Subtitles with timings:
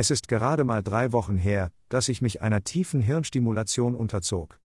[0.00, 4.58] Es ist gerade mal drei Wochen her, dass ich mich einer tiefen Hirnstimulation unterzog.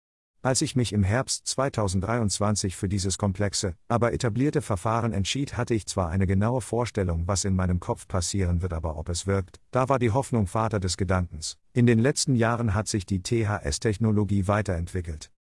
[0.44, 5.88] Als ich mich im Herbst 2023 für dieses komplexe, aber etablierte Verfahren entschied, hatte ich
[5.88, 9.89] zwar eine genaue Vorstellung, was in meinem Kopf passieren wird, aber ob es wirkt, da
[9.89, 11.57] war die Hoffnung Vater des Gedankens.
[11.73, 15.31] In den letzten Jahren hat sich die THS-Technologie weiterentwickelt.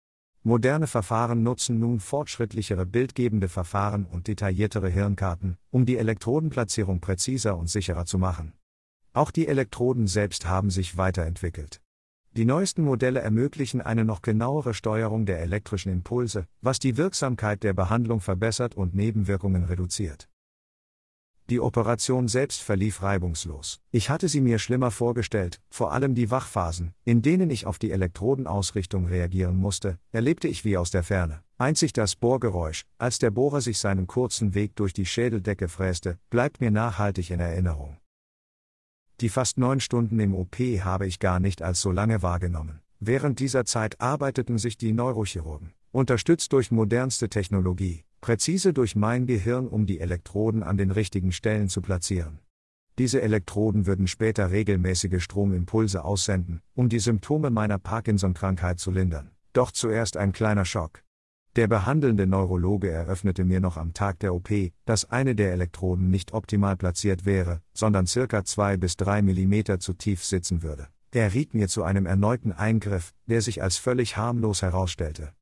[0.41, 7.69] Moderne Verfahren nutzen nun fortschrittlichere bildgebende Verfahren und detailliertere Hirnkarten, um die Elektrodenplatzierung präziser und
[7.69, 8.53] sicherer zu machen.
[9.13, 11.81] Auch die Elektroden selbst haben sich weiterentwickelt.
[12.35, 17.73] Die neuesten Modelle ermöglichen eine noch genauere Steuerung der elektrischen Impulse, was die Wirksamkeit der
[17.73, 20.29] Behandlung verbessert und Nebenwirkungen reduziert.
[21.49, 23.81] Die Operation selbst verlief reibungslos.
[23.91, 27.91] Ich hatte sie mir schlimmer vorgestellt, vor allem die Wachphasen, in denen ich auf die
[27.91, 31.43] Elektrodenausrichtung reagieren musste, erlebte ich wie aus der Ferne.
[31.59, 36.61] Einzig das Bohrgeräusch, als der Bohrer sich seinen kurzen Weg durch die Schädeldecke fräste, bleibt
[36.61, 37.97] mir nachhaltig in Erinnerung.
[39.23, 42.81] Die fast neun Stunden im OP habe ich gar nicht als so lange wahrgenommen.
[42.99, 49.69] Während dieser Zeit arbeiteten sich die Neurochirurgen, unterstützt durch modernste Technologie, präzise durch mein Gehirn,
[49.69, 52.39] um die Elektroden an den richtigen Stellen zu platzieren.
[52.97, 59.31] Diese Elektroden würden später regelmäßige Stromimpulse aussenden, um die Symptome meiner Parkinson-Krankheit zu lindern.
[59.53, 61.01] Doch zuerst ein kleiner Schock.
[61.55, 64.49] Der behandelnde Neurologe eröffnete mir noch am Tag der OP,
[64.85, 69.93] dass eine der Elektroden nicht optimal platziert wäre, sondern circa zwei bis drei Millimeter zu
[69.93, 70.87] tief sitzen würde.
[71.11, 75.33] Er riet mir zu einem erneuten Eingriff, der sich als völlig harmlos herausstellte.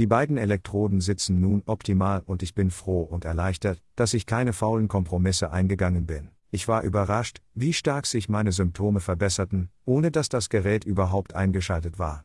[0.00, 4.52] Die beiden Elektroden sitzen nun optimal und ich bin froh und erleichtert, dass ich keine
[4.52, 6.30] faulen Kompromisse eingegangen bin.
[6.50, 12.00] Ich war überrascht, wie stark sich meine Symptome verbesserten, ohne dass das Gerät überhaupt eingeschaltet
[12.00, 12.24] war.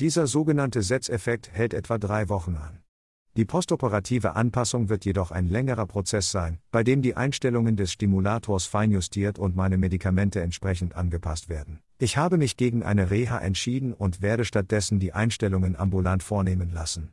[0.00, 2.78] Dieser sogenannte Setzeffekt hält etwa drei Wochen an.
[3.36, 8.66] Die postoperative Anpassung wird jedoch ein längerer Prozess sein, bei dem die Einstellungen des Stimulators
[8.66, 11.80] feinjustiert und meine Medikamente entsprechend angepasst werden.
[11.98, 17.12] Ich habe mich gegen eine Reha entschieden und werde stattdessen die Einstellungen ambulant vornehmen lassen.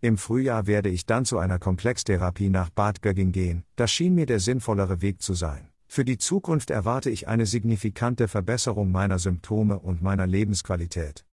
[0.00, 4.26] Im Frühjahr werde ich dann zu einer Komplextherapie nach Bad Gögging gehen, das schien mir
[4.26, 5.68] der sinnvollere Weg zu sein.
[5.86, 11.24] Für die Zukunft erwarte ich eine signifikante Verbesserung meiner Symptome und meiner Lebensqualität.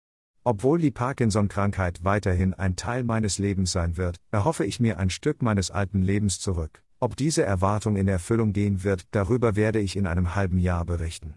[0.43, 5.43] Obwohl die Parkinson-Krankheit weiterhin ein Teil meines Lebens sein wird, erhoffe ich mir ein Stück
[5.43, 6.83] meines alten Lebens zurück.
[6.99, 11.35] Ob diese Erwartung in Erfüllung gehen wird, darüber werde ich in einem halben Jahr berichten.